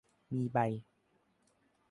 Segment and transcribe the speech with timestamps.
[0.33, 0.57] มีใบ